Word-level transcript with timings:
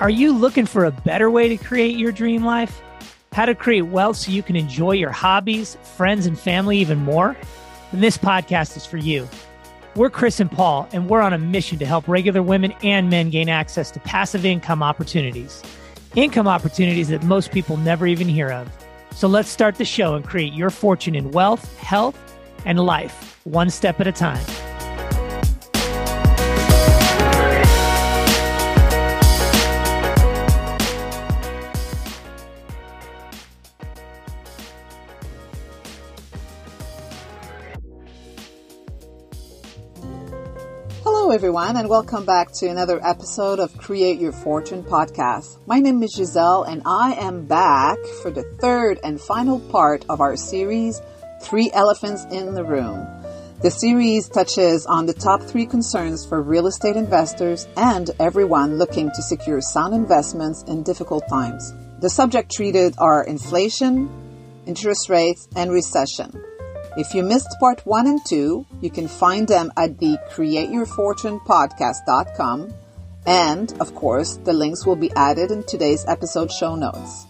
Are 0.00 0.10
you 0.10 0.30
looking 0.30 0.64
for 0.64 0.84
a 0.84 0.92
better 0.92 1.28
way 1.28 1.48
to 1.48 1.56
create 1.56 1.96
your 1.96 2.12
dream 2.12 2.44
life? 2.44 2.80
How 3.32 3.46
to 3.46 3.54
create 3.54 3.82
wealth 3.82 4.16
so 4.16 4.30
you 4.30 4.44
can 4.44 4.54
enjoy 4.54 4.92
your 4.92 5.10
hobbies, 5.10 5.76
friends, 5.96 6.24
and 6.24 6.38
family 6.38 6.78
even 6.78 6.98
more? 6.98 7.36
Then 7.90 8.00
this 8.00 8.16
podcast 8.16 8.76
is 8.76 8.86
for 8.86 8.96
you. 8.96 9.28
We're 9.96 10.08
Chris 10.08 10.38
and 10.38 10.52
Paul, 10.52 10.88
and 10.92 11.10
we're 11.10 11.20
on 11.20 11.32
a 11.32 11.38
mission 11.38 11.80
to 11.80 11.86
help 11.86 12.06
regular 12.06 12.44
women 12.44 12.74
and 12.84 13.10
men 13.10 13.30
gain 13.30 13.48
access 13.48 13.90
to 13.90 13.98
passive 13.98 14.44
income 14.44 14.84
opportunities. 14.84 15.64
Income 16.14 16.46
opportunities 16.46 17.08
that 17.08 17.24
most 17.24 17.50
people 17.50 17.76
never 17.76 18.06
even 18.06 18.28
hear 18.28 18.52
of. 18.52 18.70
So 19.16 19.26
let's 19.26 19.48
start 19.48 19.74
the 19.74 19.84
show 19.84 20.14
and 20.14 20.24
create 20.24 20.52
your 20.52 20.70
fortune 20.70 21.16
in 21.16 21.32
wealth, 21.32 21.76
health, 21.78 22.16
and 22.64 22.78
life, 22.78 23.40
one 23.42 23.68
step 23.68 23.98
at 23.98 24.06
a 24.06 24.12
time. 24.12 24.44
Hello, 41.28 41.36
everyone, 41.36 41.76
and 41.76 41.90
welcome 41.90 42.24
back 42.24 42.52
to 42.52 42.68
another 42.68 43.06
episode 43.06 43.60
of 43.60 43.76
Create 43.76 44.18
Your 44.18 44.32
Fortune 44.32 44.82
podcast. 44.82 45.58
My 45.66 45.78
name 45.78 46.02
is 46.02 46.14
Giselle, 46.14 46.62
and 46.62 46.80
I 46.86 47.12
am 47.16 47.44
back 47.44 47.98
for 48.22 48.30
the 48.30 48.44
third 48.62 48.98
and 49.04 49.20
final 49.20 49.60
part 49.60 50.06
of 50.08 50.22
our 50.22 50.36
series, 50.36 51.02
Three 51.42 51.70
Elephants 51.74 52.24
in 52.30 52.54
the 52.54 52.64
Room. 52.64 53.06
The 53.60 53.70
series 53.70 54.26
touches 54.30 54.86
on 54.86 55.04
the 55.04 55.12
top 55.12 55.42
three 55.42 55.66
concerns 55.66 56.24
for 56.24 56.40
real 56.40 56.66
estate 56.66 56.96
investors 56.96 57.68
and 57.76 58.10
everyone 58.18 58.78
looking 58.78 59.10
to 59.10 59.20
secure 59.20 59.60
sound 59.60 59.92
investments 59.92 60.64
in 60.66 60.82
difficult 60.82 61.28
times. 61.28 61.74
The 62.00 62.08
subject 62.08 62.50
treated 62.50 62.94
are 62.96 63.22
inflation, 63.22 64.08
interest 64.64 65.10
rates, 65.10 65.46
and 65.54 65.70
recession. 65.70 66.42
If 66.98 67.14
you 67.14 67.22
missed 67.22 67.56
part 67.60 67.86
one 67.86 68.08
and 68.08 68.20
two, 68.26 68.66
you 68.80 68.90
can 68.90 69.06
find 69.06 69.46
them 69.46 69.70
at 69.76 69.98
the 69.98 70.18
createyourfortunepodcast.com. 70.32 72.74
And 73.24 73.72
of 73.80 73.94
course, 73.94 74.38
the 74.38 74.52
links 74.52 74.84
will 74.84 74.96
be 74.96 75.12
added 75.14 75.52
in 75.52 75.62
today's 75.62 76.04
episode 76.08 76.50
show 76.50 76.74
notes. 76.74 77.28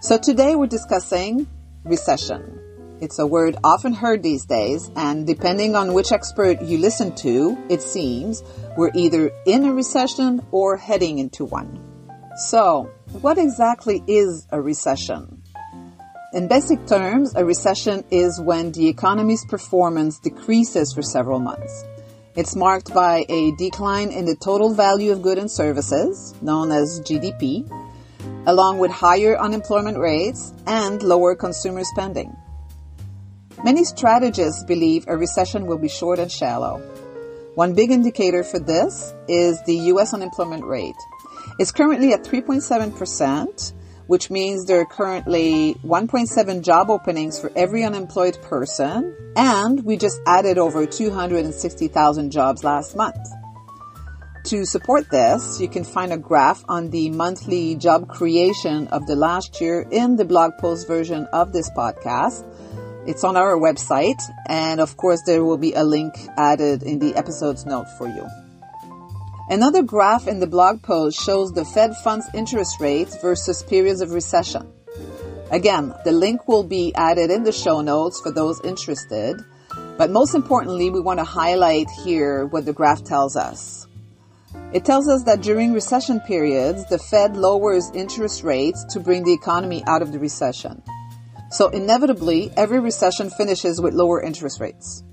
So 0.00 0.16
today 0.16 0.56
we're 0.56 0.68
discussing 0.68 1.46
recession. 1.84 2.58
It's 3.02 3.18
a 3.18 3.26
word 3.26 3.58
often 3.62 3.92
heard 3.92 4.22
these 4.22 4.46
days, 4.46 4.90
and 4.96 5.26
depending 5.26 5.76
on 5.76 5.92
which 5.92 6.10
expert 6.10 6.62
you 6.62 6.78
listen 6.78 7.14
to, 7.16 7.58
it 7.68 7.82
seems 7.82 8.42
we're 8.78 8.92
either 8.94 9.30
in 9.44 9.66
a 9.66 9.74
recession 9.74 10.40
or 10.50 10.78
heading 10.78 11.18
into 11.18 11.44
one. 11.44 11.78
So, 12.38 12.90
what 13.20 13.36
exactly 13.36 14.02
is 14.06 14.46
a 14.50 14.62
recession? 14.62 15.43
In 16.34 16.48
basic 16.48 16.84
terms, 16.88 17.32
a 17.36 17.44
recession 17.44 18.02
is 18.10 18.40
when 18.40 18.72
the 18.72 18.88
economy's 18.88 19.44
performance 19.44 20.18
decreases 20.18 20.92
for 20.92 21.00
several 21.00 21.38
months. 21.38 21.84
It's 22.34 22.56
marked 22.56 22.92
by 22.92 23.24
a 23.28 23.52
decline 23.52 24.10
in 24.10 24.24
the 24.24 24.34
total 24.34 24.74
value 24.74 25.12
of 25.12 25.22
goods 25.22 25.40
and 25.40 25.48
services, 25.48 26.34
known 26.42 26.72
as 26.72 27.00
GDP, 27.04 27.70
along 28.48 28.78
with 28.78 28.90
higher 28.90 29.38
unemployment 29.38 29.96
rates 29.96 30.52
and 30.66 31.00
lower 31.04 31.36
consumer 31.36 31.84
spending. 31.84 32.36
Many 33.62 33.84
strategists 33.84 34.64
believe 34.64 35.04
a 35.06 35.16
recession 35.16 35.66
will 35.66 35.78
be 35.78 35.88
short 35.88 36.18
and 36.18 36.32
shallow. 36.32 36.78
One 37.54 37.74
big 37.74 37.92
indicator 37.92 38.42
for 38.42 38.58
this 38.58 39.14
is 39.28 39.62
the 39.66 39.76
US 39.92 40.12
unemployment 40.12 40.64
rate. 40.64 40.98
It's 41.60 41.70
currently 41.70 42.12
at 42.12 42.24
3.7%, 42.24 43.72
which 44.06 44.30
means 44.30 44.66
there 44.66 44.80
are 44.80 44.86
currently 44.86 45.74
1.7 45.84 46.62
job 46.62 46.90
openings 46.90 47.40
for 47.40 47.50
every 47.56 47.84
unemployed 47.84 48.38
person, 48.42 49.14
and 49.36 49.84
we 49.84 49.96
just 49.96 50.20
added 50.26 50.58
over 50.58 50.86
260,000 50.86 52.30
jobs 52.30 52.64
last 52.64 52.96
month. 52.96 53.16
To 54.48 54.66
support 54.66 55.10
this, 55.10 55.58
you 55.58 55.68
can 55.68 55.84
find 55.84 56.12
a 56.12 56.18
graph 56.18 56.62
on 56.68 56.90
the 56.90 57.08
monthly 57.08 57.76
job 57.76 58.08
creation 58.08 58.88
of 58.88 59.06
the 59.06 59.16
last 59.16 59.58
year 59.60 59.86
in 59.90 60.16
the 60.16 60.24
blog 60.26 60.58
post 60.58 60.86
version 60.86 61.26
of 61.32 61.54
this 61.54 61.70
podcast. 61.70 62.44
It's 63.06 63.24
on 63.24 63.38
our 63.38 63.56
website, 63.56 64.20
and 64.46 64.80
of 64.80 64.98
course, 64.98 65.22
there 65.24 65.42
will 65.42 65.56
be 65.56 65.72
a 65.72 65.82
link 65.82 66.14
added 66.36 66.82
in 66.82 66.98
the 66.98 67.16
episode's 67.16 67.64
note 67.64 67.86
for 67.96 68.06
you. 68.06 68.43
Another 69.48 69.82
graph 69.82 70.26
in 70.26 70.40
the 70.40 70.46
blog 70.46 70.82
post 70.82 71.20
shows 71.20 71.52
the 71.52 71.66
Fed 71.66 71.94
funds 72.02 72.26
interest 72.32 72.80
rates 72.80 73.20
versus 73.20 73.62
periods 73.62 74.00
of 74.00 74.12
recession. 74.12 74.72
Again, 75.50 75.94
the 76.04 76.12
link 76.12 76.48
will 76.48 76.64
be 76.64 76.94
added 76.94 77.30
in 77.30 77.44
the 77.44 77.52
show 77.52 77.82
notes 77.82 78.20
for 78.22 78.32
those 78.32 78.60
interested. 78.64 79.44
But 79.98 80.10
most 80.10 80.34
importantly, 80.34 80.88
we 80.88 81.00
want 81.00 81.18
to 81.18 81.24
highlight 81.24 81.88
here 82.04 82.46
what 82.46 82.64
the 82.64 82.72
graph 82.72 83.04
tells 83.04 83.36
us. 83.36 83.86
It 84.72 84.84
tells 84.84 85.08
us 85.08 85.22
that 85.24 85.42
during 85.42 85.72
recession 85.74 86.20
periods, 86.20 86.84
the 86.86 86.98
Fed 86.98 87.36
lowers 87.36 87.90
interest 87.94 88.42
rates 88.42 88.84
to 88.90 88.98
bring 88.98 89.24
the 89.24 89.32
economy 89.34 89.84
out 89.86 90.00
of 90.00 90.10
the 90.10 90.18
recession. 90.18 90.82
So 91.50 91.68
inevitably, 91.68 92.50
every 92.56 92.80
recession 92.80 93.30
finishes 93.30 93.80
with 93.80 93.94
lower 93.94 94.22
interest 94.22 94.58
rates. 94.58 95.04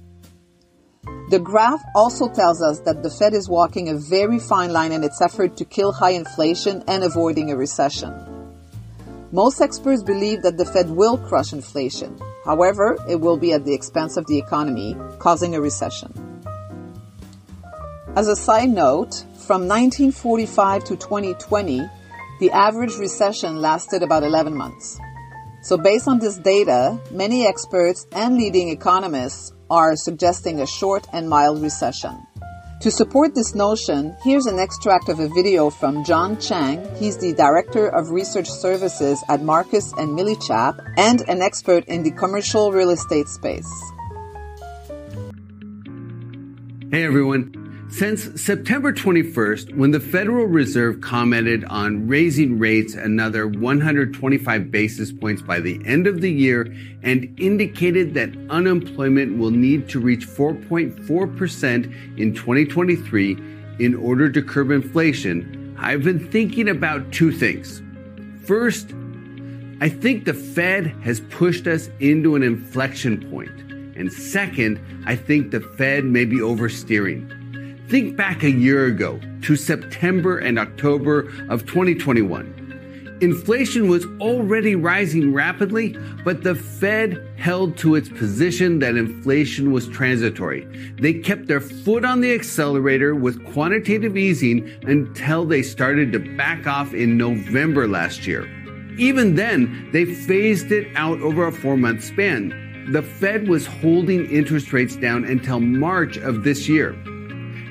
The 1.32 1.40
graph 1.40 1.82
also 1.96 2.28
tells 2.28 2.62
us 2.62 2.82
that 2.82 3.04
the 3.04 3.10
Fed 3.10 3.34
is 3.34 3.48
walking 3.48 3.88
a 3.88 3.96
very 3.96 4.38
fine 4.38 4.74
line 4.74 4.92
in 4.92 5.02
its 5.02 5.22
effort 5.22 5.56
to 5.56 5.64
kill 5.64 5.94
high 5.94 6.10
inflation 6.10 6.84
and 6.90 7.06
avoiding 7.06 7.52
a 7.52 7.56
recession. 7.56 8.14
Most 9.32 9.62
experts 9.62 10.04
believe 10.04 10.42
that 10.42 10.58
the 10.58 10.66
Fed 10.66 10.90
will 10.90 11.18
crush 11.18 11.54
inflation. 11.54 12.20
However, 12.44 12.98
it 13.08 13.16
will 13.16 13.38
be 13.38 13.54
at 13.54 13.64
the 13.64 13.74
expense 13.74 14.18
of 14.18 14.28
the 14.28 14.38
economy, 14.38 14.98
causing 15.20 15.56
a 15.56 15.62
recession. 15.62 16.12
As 18.18 18.28
a 18.28 18.36
side 18.36 18.70
note, 18.70 19.24
from 19.48 19.70
1945 19.70 20.84
to 20.84 20.98
2020, 20.98 21.80
the 22.42 22.52
average 22.52 22.98
recession 22.98 23.62
lasted 23.62 24.04
about 24.04 24.24
11 24.24 24.54
months. 24.54 25.00
So 25.64 25.78
based 25.78 26.08
on 26.08 26.18
this 26.18 26.38
data, 26.38 27.00
many 27.12 27.46
experts 27.46 28.08
and 28.14 28.36
leading 28.36 28.70
economists 28.70 29.54
are 29.70 29.96
suggesting 29.96 30.60
a 30.60 30.66
short 30.66 31.06
and 31.14 31.30
mild 31.30 31.62
recession. 31.62 32.18
To 32.82 32.90
support 32.90 33.36
this 33.36 33.54
notion, 33.54 34.16
here's 34.24 34.48
an 34.48 34.58
extract 34.58 35.08
of 35.08 35.20
a 35.20 35.30
video 35.30 35.70
from 35.70 36.04
John 36.04 36.40
Chang. 36.40 36.84
He's 36.96 37.16
the 37.16 37.34
Director 37.34 37.88
of 37.88 38.10
Research 38.10 38.50
Services 38.50 39.24
at 39.30 39.44
Marcus 39.44 39.94
and 40.00 40.18
Millichap 40.18 40.84
and 40.98 41.22
an 41.30 41.44
expert 41.44 41.86
in 41.86 42.02
the 42.02 42.10
commercial 42.10 42.72
real 42.72 42.90
estate 42.90 43.28
space. 43.28 43.72
Hey 46.92 47.06
everyone. 47.06 47.61
Since 47.92 48.42
September 48.42 48.94
21st, 48.94 49.76
when 49.76 49.92
the 49.92 50.00
Federal 50.00 50.46
Reserve 50.46 51.02
commented 51.02 51.66
on 51.66 52.08
raising 52.08 52.58
rates 52.58 52.94
another 52.94 53.48
125 53.48 54.72
basis 54.72 55.12
points 55.12 55.42
by 55.42 55.60
the 55.60 55.80
end 55.86 56.08
of 56.08 56.22
the 56.22 56.32
year 56.32 56.74
and 57.04 57.38
indicated 57.38 58.14
that 58.14 58.34
unemployment 58.50 59.38
will 59.38 59.52
need 59.52 59.90
to 59.90 60.00
reach 60.00 60.26
4.4% 60.26 62.18
in 62.18 62.34
2023 62.34 63.32
in 63.80 63.96
order 63.96 64.32
to 64.32 64.42
curb 64.42 64.72
inflation, 64.72 65.76
I've 65.78 66.04
been 66.04 66.32
thinking 66.32 66.70
about 66.70 67.12
two 67.12 67.34
things. 67.34 67.82
First, 68.46 68.94
I 69.82 69.90
think 69.90 70.24
the 70.24 70.34
Fed 70.34 70.88
has 71.04 71.20
pushed 71.20 71.68
us 71.68 71.90
into 72.00 72.36
an 72.36 72.42
inflection 72.42 73.30
point. 73.30 73.52
And 73.98 74.12
second, 74.12 74.80
I 75.06 75.18
think 75.18 75.52
the 75.52 75.60
Fed 75.60 76.06
may 76.06 76.24
be 76.24 76.38
oversteering. 76.38 77.41
Think 77.92 78.16
back 78.16 78.44
a 78.44 78.50
year 78.50 78.86
ago 78.86 79.20
to 79.42 79.58
September 79.58 80.38
and 80.38 80.58
October 80.58 81.30
of 81.50 81.66
2021. 81.66 83.18
Inflation 83.20 83.90
was 83.90 84.06
already 84.22 84.78
rising 84.78 85.34
rapidly, 85.34 85.98
but 86.24 86.42
the 86.42 86.56
Fed 86.56 87.22
held 87.38 87.76
to 87.80 87.96
its 87.96 88.08
position 88.08 88.80
that 88.80 88.96
inflation 88.96 89.74
was 89.74 89.90
transitory. 89.90 90.64
They 91.02 91.16
kept 91.16 91.48
their 91.48 91.60
foot 91.60 92.06
on 92.06 92.22
the 92.22 92.34
accelerator 92.34 93.14
with 93.14 93.44
quantitative 93.52 94.16
easing 94.16 94.72
until 94.84 95.46
they 95.46 95.62
started 95.62 96.14
to 96.14 96.20
back 96.38 96.66
off 96.68 96.94
in 96.94 97.18
November 97.18 97.90
last 97.90 98.26
year. 98.26 98.46
Even 98.98 99.36
then, 99.36 99.90
they 99.92 100.06
phased 100.06 100.72
it 100.72 100.88
out 100.96 101.20
over 101.20 101.46
a 101.46 101.52
four 101.52 101.76
month 101.76 102.06
span. 102.06 102.88
The 102.94 103.02
Fed 103.02 103.50
was 103.50 103.66
holding 103.66 104.32
interest 104.32 104.72
rates 104.72 104.96
down 104.96 105.26
until 105.26 105.60
March 105.60 106.16
of 106.16 106.46
this 106.46 106.70
year. 106.70 106.96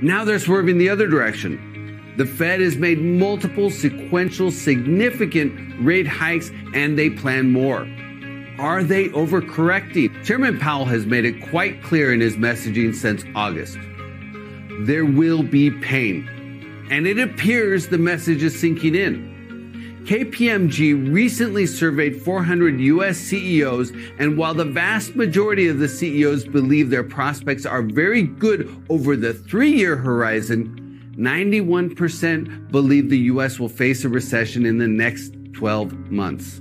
Now 0.03 0.25
they're 0.25 0.39
swerving 0.39 0.79
the 0.79 0.89
other 0.89 1.07
direction. 1.07 2.15
The 2.17 2.27
Fed 2.27 2.61
has 2.61 2.77
made 2.77 3.01
multiple 3.01 3.71
sequential 3.71 4.51
significant 4.51 5.53
rate 5.85 6.07
hikes 6.07 6.51
and 6.75 6.99
they 6.99 7.11
plan 7.11 7.51
more. 7.53 7.89
Are 8.59 8.83
they 8.83 9.09
overcorrecting? 9.09 10.25
Chairman 10.25 10.59
Powell 10.59 10.85
has 10.87 11.07
made 11.07 11.25
it 11.25 11.41
quite 11.51 11.83
clear 11.83 12.13
in 12.13 12.21
his 12.21 12.37
messaging 12.37 12.95
since 12.95 13.25
August. 13.35 13.79
There 14.81 15.05
will 15.05 15.43
be 15.43 15.71
pain. 15.71 16.29
and 16.91 17.07
it 17.07 17.19
appears 17.21 17.87
the 17.87 17.99
message 17.99 18.43
is 18.43 18.59
sinking 18.59 18.97
in. 18.97 19.31
KPMG 20.05 21.13
recently 21.13 21.67
surveyed 21.67 22.21
400 22.23 22.81
US 22.81 23.17
CEOs, 23.19 23.93
and 24.19 24.37
while 24.37 24.55
the 24.55 24.65
vast 24.65 25.15
majority 25.15 25.69
of 25.69 25.79
the 25.79 25.89
CEOs 25.89 26.47
believe 26.47 26.91
their 26.91 27.05
prospects 27.05 27.67
are 27.67 27.83
very 27.83 28.23
good 28.23 28.69
over 28.89 29.15
the 29.15 29.35
three 29.35 29.71
year 29.71 29.97
horizon, 29.97 31.13
91% 31.17 32.71
believe 32.71 33.11
the 33.11 33.19
US 33.19 33.61
will 33.61 33.69
face 33.69 34.05
a 34.05 34.09
recession 34.09 34.65
in 34.65 34.79
the 34.79 34.89
next 34.89 35.35
12 35.53 36.11
months. 36.11 36.61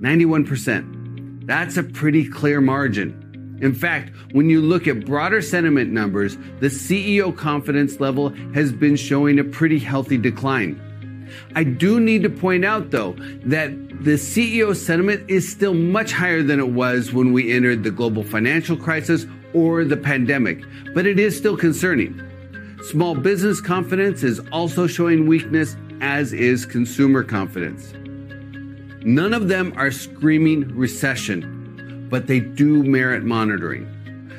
91%. 0.00 1.46
That's 1.46 1.76
a 1.76 1.82
pretty 1.82 2.28
clear 2.28 2.60
margin. 2.60 3.58
In 3.60 3.74
fact, 3.74 4.12
when 4.32 4.48
you 4.48 4.60
look 4.60 4.88
at 4.88 5.04
broader 5.04 5.40
sentiment 5.40 5.92
numbers, 5.92 6.36
the 6.58 6.68
CEO 6.68 7.36
confidence 7.36 8.00
level 8.00 8.30
has 8.54 8.72
been 8.72 8.96
showing 8.96 9.38
a 9.38 9.44
pretty 9.44 9.78
healthy 9.78 10.18
decline. 10.18 10.80
I 11.54 11.64
do 11.64 12.00
need 12.00 12.22
to 12.22 12.30
point 12.30 12.64
out, 12.64 12.90
though, 12.90 13.12
that 13.44 13.70
the 14.02 14.14
CEO 14.14 14.74
sentiment 14.74 15.28
is 15.30 15.50
still 15.50 15.74
much 15.74 16.12
higher 16.12 16.42
than 16.42 16.58
it 16.58 16.70
was 16.70 17.12
when 17.12 17.32
we 17.32 17.52
entered 17.52 17.84
the 17.84 17.90
global 17.90 18.22
financial 18.22 18.76
crisis 18.76 19.26
or 19.54 19.84
the 19.84 19.96
pandemic, 19.96 20.62
but 20.94 21.06
it 21.06 21.18
is 21.18 21.36
still 21.36 21.56
concerning. 21.56 22.20
Small 22.90 23.14
business 23.14 23.60
confidence 23.60 24.22
is 24.22 24.40
also 24.50 24.86
showing 24.86 25.26
weakness, 25.26 25.76
as 26.00 26.32
is 26.32 26.66
consumer 26.66 27.22
confidence. 27.22 27.92
None 29.04 29.34
of 29.34 29.48
them 29.48 29.72
are 29.76 29.90
screaming 29.90 30.76
recession, 30.76 32.08
but 32.10 32.26
they 32.26 32.40
do 32.40 32.82
merit 32.82 33.24
monitoring. 33.24 33.86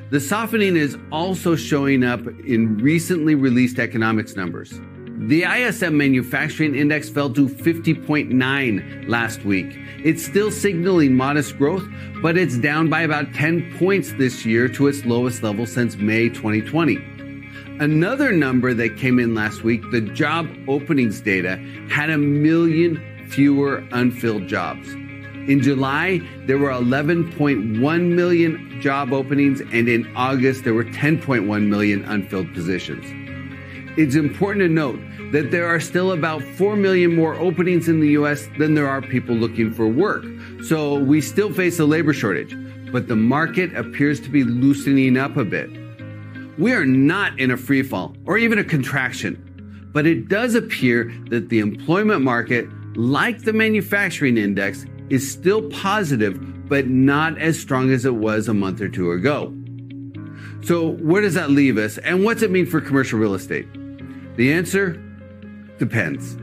The 0.09 0.19
softening 0.19 0.77
is 0.77 0.97
also 1.11 1.55
showing 1.55 2.03
up 2.03 2.19
in 2.45 2.77
recently 2.77 3.33
released 3.33 3.79
economics 3.79 4.35
numbers. 4.35 4.79
The 5.15 5.43
ISM 5.43 5.95
Manufacturing 5.95 6.75
Index 6.75 7.07
fell 7.07 7.31
to 7.33 7.47
50.9 7.47 9.07
last 9.07 9.45
week. 9.45 9.77
It's 10.03 10.25
still 10.25 10.49
signaling 10.49 11.15
modest 11.15 11.55
growth, 11.57 11.83
but 12.21 12.35
it's 12.35 12.57
down 12.57 12.89
by 12.89 13.01
about 13.01 13.31
10 13.35 13.77
points 13.77 14.11
this 14.13 14.43
year 14.43 14.67
to 14.69 14.87
its 14.87 15.05
lowest 15.05 15.43
level 15.43 15.67
since 15.67 15.97
May 15.97 16.29
2020. 16.29 16.95
Another 17.79 18.31
number 18.31 18.73
that 18.73 18.97
came 18.97 19.19
in 19.19 19.35
last 19.35 19.63
week, 19.63 19.83
the 19.91 20.01
job 20.01 20.49
openings 20.67 21.21
data, 21.21 21.57
had 21.89 22.09
a 22.09 22.17
million 22.17 22.99
fewer 23.29 23.83
unfilled 23.91 24.47
jobs. 24.47 24.91
In 25.47 25.61
July, 25.61 26.21
there 26.47 26.57
were 26.57 26.71
11.1 26.71 28.15
million 28.15 28.81
job 28.81 29.13
openings, 29.13 29.61
and 29.61 29.87
in 29.87 30.11
August, 30.15 30.63
there 30.63 30.73
were 30.73 30.85
10.1 30.85 31.67
million 31.67 32.03
unfilled 32.05 32.51
positions. 32.53 33.22
It's 33.95 34.15
important 34.15 34.61
to 34.61 34.69
note 34.69 34.99
that 35.33 35.51
there 35.51 35.67
are 35.67 35.79
still 35.79 36.13
about 36.13 36.41
4 36.41 36.75
million 36.75 37.15
more 37.15 37.35
openings 37.35 37.87
in 37.87 37.99
the 37.99 38.09
US 38.09 38.47
than 38.57 38.73
there 38.73 38.89
are 38.89 39.03
people 39.03 39.35
looking 39.35 39.71
for 39.71 39.87
work. 39.87 40.25
So 40.63 40.97
we 40.97 41.21
still 41.21 41.53
face 41.53 41.79
a 41.79 41.85
labor 41.85 42.11
shortage, 42.11 42.57
but 42.91 43.07
the 43.07 43.15
market 43.15 43.75
appears 43.75 44.19
to 44.21 44.29
be 44.29 44.43
loosening 44.43 45.15
up 45.15 45.37
a 45.37 45.45
bit. 45.45 45.69
We 46.57 46.73
are 46.73 46.87
not 46.87 47.39
in 47.39 47.51
a 47.51 47.57
free 47.57 47.83
fall 47.83 48.15
or 48.25 48.39
even 48.39 48.57
a 48.57 48.63
contraction, 48.63 49.91
but 49.93 50.07
it 50.07 50.27
does 50.27 50.55
appear 50.55 51.13
that 51.29 51.49
the 51.49 51.59
employment 51.59 52.23
market, 52.23 52.67
like 52.97 53.43
the 53.43 53.53
manufacturing 53.53 54.37
index, 54.37 54.87
is 55.11 55.31
still 55.31 55.69
positive, 55.69 56.67
but 56.67 56.87
not 56.87 57.37
as 57.37 57.59
strong 57.59 57.91
as 57.91 58.05
it 58.05 58.15
was 58.15 58.47
a 58.47 58.55
month 58.55 58.81
or 58.81 58.89
two 58.89 59.11
ago. 59.11 59.53
So, 60.63 60.93
where 60.93 61.21
does 61.21 61.35
that 61.35 61.51
leave 61.51 61.77
us, 61.77 61.99
and 61.99 62.23
what's 62.23 62.41
it 62.41 62.49
mean 62.49 62.65
for 62.65 62.81
commercial 62.81 63.19
real 63.19 63.35
estate? 63.35 63.67
The 64.35 64.51
answer 64.51 64.99
Depends. 65.79 66.35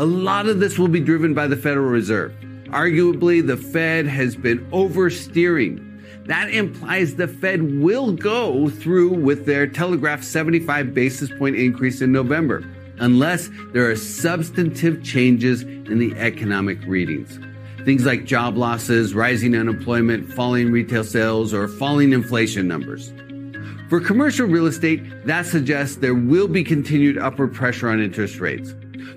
A 0.00 0.04
lot 0.04 0.46
of 0.46 0.60
this 0.60 0.78
will 0.78 0.88
be 0.88 1.00
driven 1.00 1.34
by 1.34 1.46
the 1.46 1.56
Federal 1.56 1.88
Reserve. 1.88 2.32
Arguably, 2.70 3.46
the 3.46 3.56
Fed 3.56 4.06
has 4.06 4.34
been 4.34 4.68
oversteering. 4.70 6.26
That 6.26 6.50
implies 6.50 7.14
the 7.14 7.28
Fed 7.28 7.80
will 7.80 8.12
go 8.12 8.68
through 8.68 9.10
with 9.10 9.46
their 9.46 9.66
telegraphed 9.66 10.24
75 10.24 10.94
basis 10.94 11.30
point 11.38 11.56
increase 11.56 12.00
in 12.00 12.12
November, 12.12 12.64
unless 12.98 13.50
there 13.72 13.90
are 13.90 13.96
substantive 13.96 15.02
changes 15.04 15.62
in 15.62 15.98
the 15.98 16.14
economic 16.16 16.82
readings. 16.86 17.38
Things 17.84 18.04
like 18.04 18.24
job 18.24 18.56
losses, 18.56 19.14
rising 19.14 19.56
unemployment, 19.56 20.32
falling 20.32 20.72
retail 20.72 21.04
sales, 21.04 21.54
or 21.54 21.68
falling 21.68 22.12
inflation 22.12 22.66
numbers. 22.66 23.12
For 23.90 24.00
commercial 24.00 24.46
real 24.46 24.68
estate, 24.68 25.26
that 25.26 25.46
suggests 25.46 25.96
there 25.96 26.14
will 26.14 26.46
be 26.46 26.62
continued 26.62 27.18
upward 27.18 27.52
pressure 27.52 27.88
on 27.88 28.00
interest 28.00 28.38
rates. 28.38 28.72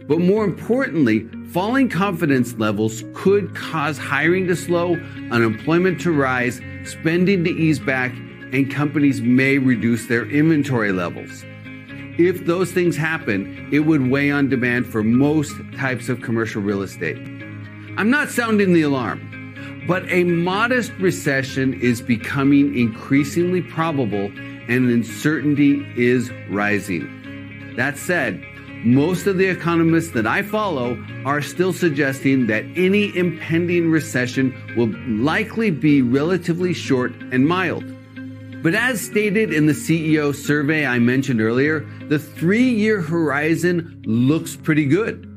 But 0.07 0.17
more 0.17 0.43
importantly, 0.43 1.29
falling 1.51 1.89
confidence 1.89 2.55
levels 2.55 3.03
could 3.13 3.53
cause 3.55 3.99
hiring 3.99 4.47
to 4.47 4.55
slow, 4.55 4.95
unemployment 5.29 6.01
to 6.01 6.11
rise, 6.11 6.59
spending 6.85 7.43
to 7.43 7.51
ease 7.51 7.77
back, 7.77 8.13
and 8.51 8.71
companies 8.73 9.21
may 9.21 9.59
reduce 9.59 10.07
their 10.07 10.27
inventory 10.27 10.91
levels. 10.91 11.43
If 12.17 12.47
those 12.47 12.71
things 12.71 12.97
happen, 12.97 13.69
it 13.71 13.81
would 13.81 14.09
weigh 14.09 14.31
on 14.31 14.49
demand 14.49 14.87
for 14.87 15.03
most 15.03 15.53
types 15.77 16.09
of 16.09 16.21
commercial 16.21 16.63
real 16.63 16.81
estate. 16.81 17.19
I'm 17.95 18.09
not 18.09 18.29
sounding 18.29 18.73
the 18.73 18.81
alarm, 18.81 19.85
but 19.87 20.03
a 20.11 20.23
modest 20.23 20.93
recession 20.93 21.79
is 21.79 22.01
becoming 22.01 22.75
increasingly 22.75 23.61
probable 23.61 24.31
and 24.67 24.89
uncertainty 24.89 25.85
is 25.95 26.31
rising. 26.49 27.73
That 27.75 27.97
said, 27.97 28.43
most 28.85 29.27
of 29.27 29.37
the 29.37 29.47
economists 29.47 30.11
that 30.11 30.27
I 30.27 30.41
follow 30.41 31.01
are 31.25 31.41
still 31.41 31.71
suggesting 31.71 32.47
that 32.47 32.65
any 32.75 33.15
impending 33.15 33.89
recession 33.89 34.53
will 34.75 34.93
likely 35.07 35.71
be 35.71 36.01
relatively 36.01 36.73
short 36.73 37.13
and 37.31 37.47
mild. 37.47 37.85
But 38.61 38.75
as 38.75 39.01
stated 39.01 39.53
in 39.53 39.65
the 39.65 39.73
CEO 39.73 40.35
survey 40.35 40.85
I 40.85 40.99
mentioned 40.99 41.41
earlier, 41.41 41.81
the 42.07 42.19
three 42.19 42.69
year 42.69 43.01
horizon 43.01 44.01
looks 44.05 44.55
pretty 44.55 44.85
good. 44.85 45.29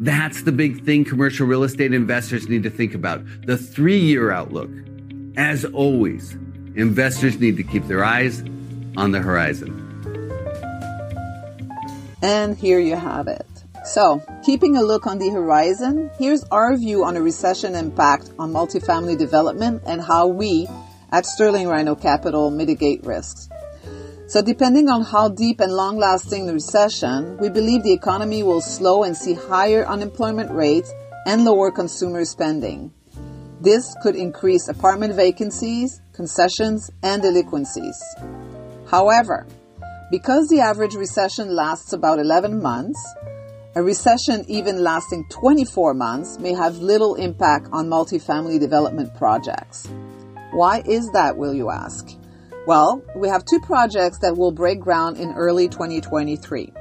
That's 0.00 0.42
the 0.42 0.52
big 0.52 0.84
thing 0.84 1.04
commercial 1.04 1.46
real 1.46 1.62
estate 1.62 1.92
investors 1.92 2.48
need 2.48 2.62
to 2.62 2.70
think 2.70 2.94
about 2.94 3.22
the 3.46 3.56
three 3.56 3.98
year 3.98 4.30
outlook. 4.30 4.70
As 5.36 5.64
always, 5.64 6.38
investors 6.74 7.38
need 7.38 7.56
to 7.56 7.62
keep 7.62 7.86
their 7.86 8.04
eyes 8.04 8.42
on 8.96 9.12
the 9.12 9.20
horizon. 9.20 9.76
And 12.22 12.56
here 12.56 12.78
you 12.78 12.96
have 12.96 13.28
it. 13.28 13.46
So, 13.84 14.22
keeping 14.44 14.76
a 14.76 14.82
look 14.82 15.06
on 15.06 15.18
the 15.18 15.30
horizon, 15.30 16.10
here's 16.18 16.44
our 16.50 16.76
view 16.76 17.04
on 17.04 17.16
a 17.16 17.22
recession 17.22 17.74
impact 17.74 18.30
on 18.38 18.52
multifamily 18.52 19.18
development 19.18 19.82
and 19.86 20.02
how 20.02 20.26
we 20.26 20.68
at 21.12 21.24
Sterling 21.24 21.66
Rhino 21.66 21.94
Capital 21.94 22.50
mitigate 22.50 23.04
risks. 23.04 23.48
So, 24.28 24.42
depending 24.42 24.90
on 24.90 25.02
how 25.02 25.30
deep 25.30 25.60
and 25.60 25.72
long 25.72 25.96
lasting 25.96 26.46
the 26.46 26.52
recession, 26.52 27.38
we 27.38 27.48
believe 27.48 27.82
the 27.82 27.92
economy 27.92 28.42
will 28.42 28.60
slow 28.60 29.02
and 29.02 29.16
see 29.16 29.32
higher 29.32 29.84
unemployment 29.86 30.52
rates 30.52 30.92
and 31.26 31.44
lower 31.44 31.70
consumer 31.70 32.24
spending. 32.24 32.92
This 33.60 33.94
could 34.02 34.16
increase 34.16 34.68
apartment 34.68 35.14
vacancies, 35.14 36.00
concessions, 36.14 36.90
and 37.02 37.20
delinquencies. 37.20 38.02
However, 38.88 39.46
because 40.10 40.48
the 40.48 40.60
average 40.60 40.94
recession 40.94 41.54
lasts 41.54 41.92
about 41.92 42.18
11 42.18 42.62
months, 42.62 42.98
a 43.76 43.82
recession 43.82 44.44
even 44.48 44.82
lasting 44.82 45.26
24 45.30 45.94
months 45.94 46.38
may 46.38 46.54
have 46.54 46.78
little 46.78 47.14
impact 47.16 47.68
on 47.70 47.86
multifamily 47.88 48.58
development 48.58 49.14
projects. 49.14 49.88
Why 50.52 50.82
is 50.86 51.08
that, 51.12 51.36
will 51.36 51.54
you 51.54 51.70
ask? 51.70 52.08
Well, 52.66 53.02
we 53.14 53.28
have 53.28 53.44
two 53.44 53.60
projects 53.60 54.18
that 54.20 54.36
will 54.36 54.52
break 54.52 54.80
ground 54.80 55.18
in 55.18 55.32
early 55.32 55.68
2023. 55.68 56.72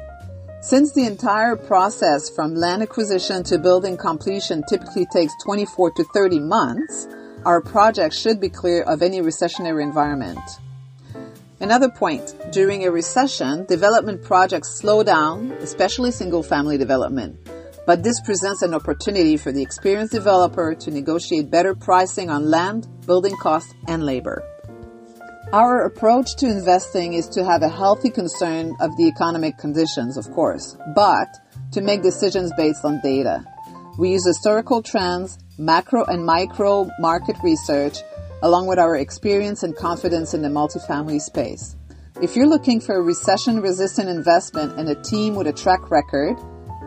Since 0.62 0.92
the 0.92 1.06
entire 1.06 1.56
process 1.56 2.30
from 2.30 2.54
land 2.54 2.84
acquisition 2.84 3.44
to 3.44 3.58
building 3.58 3.96
completion 3.96 4.62
typically 4.70 5.06
takes 5.06 5.32
24 5.42 5.92
to 5.92 6.04
30 6.14 6.42
months, 6.42 7.08
our 7.46 7.62
project 7.62 8.14
should 8.14 8.42
be 8.42 8.50
clear 8.50 8.82
of 8.84 9.02
any 9.02 9.22
recessionary 9.22 9.82
environment. 9.82 10.40
Another 11.62 11.90
point, 11.90 12.36
during 12.52 12.86
a 12.86 12.92
recession, 12.92 13.66
development 13.68 14.22
projects 14.22 14.76
slow 14.76 15.02
down, 15.02 15.52
especially 15.62 16.12
single 16.12 16.44
family 16.44 16.78
development. 16.78 17.38
But 17.86 18.04
this 18.04 18.20
presents 18.20 18.62
an 18.62 18.74
opportunity 18.74 19.38
for 19.38 19.54
the 19.54 19.62
experienced 19.62 20.12
developer 20.12 20.76
to 20.76 20.92
negotiate 20.92 21.50
better 21.50 21.74
pricing 21.74 22.30
on 22.30 22.50
land, 22.50 22.86
building 23.06 23.36
costs, 23.38 23.74
and 23.88 24.06
labor. 24.06 24.44
Our 25.52 25.86
approach 25.86 26.36
to 26.38 26.48
investing 26.48 27.14
is 27.14 27.28
to 27.30 27.44
have 27.44 27.64
a 27.64 27.70
healthy 27.70 28.12
concern 28.12 28.76
of 28.80 28.96
the 28.98 29.08
economic 29.08 29.58
conditions, 29.58 30.16
of 30.16 30.30
course, 30.30 30.78
but 30.94 31.28
to 31.72 31.82
make 31.82 32.04
decisions 32.04 32.54
based 32.56 32.86
on 32.86 33.02
data. 33.02 33.44
We 33.98 34.12
use 34.12 34.28
historical 34.28 34.84
trends, 34.84 35.40
macro 35.58 36.06
and 36.06 36.24
micro 36.24 36.88
market 37.00 37.36
research, 37.42 37.98
along 38.44 38.68
with 38.68 38.78
our 38.78 38.96
experience 38.96 39.64
and 39.64 39.76
confidence 39.76 40.36
in 40.36 40.44
the 40.44 40.50
multifamily 40.50 41.20
space. 41.20 41.76
If 42.22 42.36
you're 42.36 42.46
looking 42.46 42.80
for 42.80 42.98
a 42.98 43.02
recession 43.02 43.60
resistant 43.60 44.08
investment 44.08 44.78
and 44.78 44.88
a 44.88 45.02
team 45.02 45.34
with 45.34 45.48
a 45.48 45.54
track 45.54 45.90
record, 45.90 46.38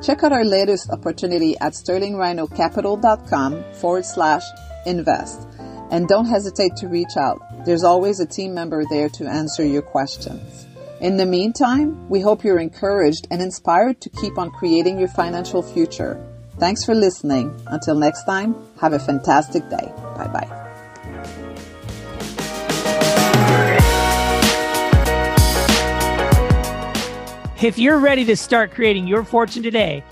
check 0.04 0.22
out 0.22 0.30
our 0.30 0.44
latest 0.44 0.88
opportunity 0.90 1.58
at 1.58 1.72
sterlingrhinocapital.com 1.72 3.64
forward 3.80 4.04
slash 4.04 4.44
invest. 4.86 5.48
And 5.90 6.06
don't 6.06 6.26
hesitate 6.26 6.76
to 6.76 6.86
reach 6.86 7.16
out. 7.18 7.51
There's 7.64 7.84
always 7.84 8.18
a 8.18 8.26
team 8.26 8.54
member 8.54 8.82
there 8.90 9.08
to 9.10 9.26
answer 9.26 9.64
your 9.64 9.82
questions. 9.82 10.66
In 11.00 11.16
the 11.16 11.26
meantime, 11.26 12.08
we 12.08 12.20
hope 12.20 12.42
you're 12.42 12.58
encouraged 12.58 13.28
and 13.30 13.40
inspired 13.40 14.00
to 14.00 14.10
keep 14.10 14.36
on 14.36 14.50
creating 14.50 14.98
your 14.98 15.08
financial 15.08 15.62
future. 15.62 16.20
Thanks 16.58 16.84
for 16.84 16.94
listening. 16.94 17.54
Until 17.68 17.94
next 17.94 18.24
time, 18.24 18.56
have 18.80 18.92
a 18.92 18.98
fantastic 18.98 19.68
day. 19.68 19.92
Bye 20.16 20.28
bye. 20.28 20.62
If 27.62 27.78
you're 27.78 27.98
ready 27.98 28.24
to 28.24 28.36
start 28.36 28.72
creating 28.72 29.06
your 29.06 29.22
fortune 29.22 29.62
today, 29.62 30.02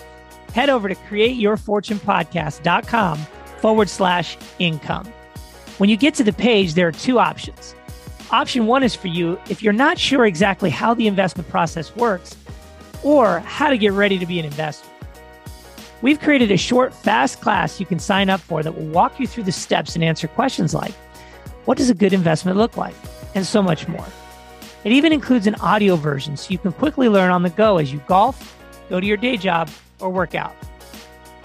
head 0.54 0.70
over 0.70 0.88
to 0.88 0.94
createyourfortunepodcast.com 0.94 3.18
forward 3.58 3.88
slash 3.88 4.36
income. 4.60 5.12
When 5.80 5.88
you 5.88 5.96
get 5.96 6.12
to 6.16 6.24
the 6.24 6.34
page, 6.34 6.74
there 6.74 6.88
are 6.88 6.92
two 6.92 7.18
options. 7.18 7.74
Option 8.30 8.66
one 8.66 8.82
is 8.82 8.94
for 8.94 9.08
you 9.08 9.40
if 9.48 9.62
you're 9.62 9.72
not 9.72 9.98
sure 9.98 10.26
exactly 10.26 10.68
how 10.68 10.92
the 10.92 11.06
investment 11.06 11.48
process 11.48 11.96
works 11.96 12.36
or 13.02 13.38
how 13.38 13.70
to 13.70 13.78
get 13.78 13.92
ready 13.92 14.18
to 14.18 14.26
be 14.26 14.38
an 14.38 14.44
investor. 14.44 14.86
We've 16.02 16.20
created 16.20 16.50
a 16.50 16.58
short, 16.58 16.92
fast 16.92 17.40
class 17.40 17.80
you 17.80 17.86
can 17.86 17.98
sign 17.98 18.28
up 18.28 18.40
for 18.40 18.62
that 18.62 18.76
will 18.76 18.88
walk 18.88 19.18
you 19.18 19.26
through 19.26 19.44
the 19.44 19.52
steps 19.52 19.94
and 19.94 20.04
answer 20.04 20.28
questions 20.28 20.74
like 20.74 20.92
what 21.64 21.78
does 21.78 21.88
a 21.88 21.94
good 21.94 22.12
investment 22.12 22.58
look 22.58 22.76
like? 22.76 22.94
And 23.34 23.46
so 23.46 23.62
much 23.62 23.88
more. 23.88 24.06
It 24.84 24.92
even 24.92 25.14
includes 25.14 25.46
an 25.46 25.54
audio 25.54 25.96
version 25.96 26.36
so 26.36 26.50
you 26.50 26.58
can 26.58 26.72
quickly 26.72 27.08
learn 27.08 27.30
on 27.30 27.42
the 27.42 27.48
go 27.48 27.78
as 27.78 27.90
you 27.90 28.02
golf, 28.06 28.54
go 28.90 29.00
to 29.00 29.06
your 29.06 29.16
day 29.16 29.38
job, 29.38 29.70
or 29.98 30.10
work 30.10 30.34
out. 30.34 30.54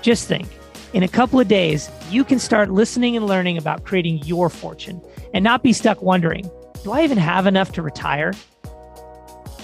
Just 0.01 0.27
think 0.27 0.49
in 0.95 1.03
a 1.03 1.09
couple 1.09 1.41
of 1.41 1.49
days, 1.49 1.91
you 2.09 2.23
can 2.23 2.39
start 2.39 2.71
listening 2.71 3.17
and 3.17 3.27
learning 3.27 3.57
about 3.57 3.83
creating 3.83 4.19
your 4.19 4.49
fortune 4.49 5.01
and 5.33 5.43
not 5.43 5.61
be 5.61 5.73
stuck 5.73 6.01
wondering, 6.01 6.49
do 6.85 6.93
I 6.93 7.03
even 7.03 7.17
have 7.17 7.45
enough 7.45 7.73
to 7.73 7.81
retire? 7.81 8.31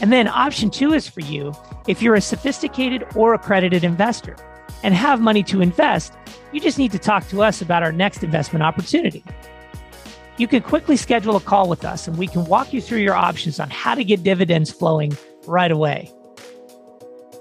And 0.01 0.11
then 0.11 0.27
option 0.27 0.69
two 0.69 0.91
is 0.91 1.07
for 1.07 1.21
you 1.21 1.53
if 1.88 2.01
you're 2.01 2.15
a 2.15 2.21
sophisticated 2.21 3.05
or 3.15 3.33
accredited 3.33 3.85
investor 3.85 4.35
and 4.83 4.93
have 4.93 5.21
money 5.21 5.41
to 5.43 5.61
invest, 5.61 6.11
you 6.51 6.59
just 6.59 6.77
need 6.77 6.91
to 6.91 7.00
talk 7.00 7.25
to 7.29 7.41
us 7.41 7.61
about 7.61 7.81
our 7.81 7.93
next 7.93 8.25
investment 8.25 8.61
opportunity. 8.61 9.23
You 10.35 10.50
can 10.50 10.61
quickly 10.61 10.97
schedule 10.97 11.38
a 11.38 11.41
call 11.41 11.69
with 11.69 11.85
us 11.85 12.09
and 12.09 12.17
we 12.17 12.27
can 12.27 12.43
walk 12.43 12.73
you 12.73 12.81
through 12.81 13.00
your 13.00 13.15
options 13.15 13.57
on 13.57 13.69
how 13.69 13.95
to 13.95 14.03
get 14.03 14.21
dividends 14.21 14.69
flowing 14.69 15.17
right 15.47 15.71
away. 15.71 16.11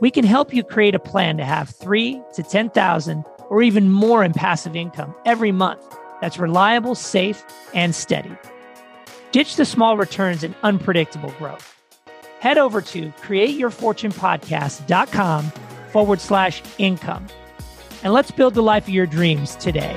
We 0.01 0.13
can 0.13 0.25
help 0.25 0.55
you 0.55 0.63
create 0.63 0.95
a 0.95 1.01
plan 1.01 1.39
to 1.39 1.45
have 1.45 1.71
three 1.71 2.23
to 2.35 2.45
10,000 2.45 3.25
or 3.51 3.63
even 3.63 3.91
more 3.91 4.25
in 4.25 4.33
passive 4.33 4.75
income 4.75 5.15
every 5.27 5.53
month 5.53 5.83
that's 6.23 6.39
reliable, 6.39 6.95
safe, 6.95 7.45
and 7.75 7.95
steady. 7.95 8.35
Ditch 9.33 9.57
the 9.57 9.67
small 9.67 9.99
returns 9.99 10.43
and 10.43 10.55
unpredictable 10.63 11.35
growth. 11.39 11.77
Head 12.41 12.57
over 12.57 12.81
to 12.81 13.11
createyourfortunepodcast.com 13.21 15.45
forward 15.93 16.21
slash 16.21 16.63
income 16.79 17.27
and 18.03 18.13
let's 18.13 18.31
build 18.31 18.55
the 18.55 18.63
life 18.63 18.85
of 18.85 18.91
your 18.91 19.07
dreams 19.07 19.57
today. 19.57 19.97